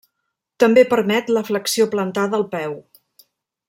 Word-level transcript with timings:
També 0.63 0.85
permet 0.93 1.29
la 1.37 1.45
flexió 1.51 1.89
plantar 1.95 2.27
del 2.35 2.49
peu. 2.59 2.79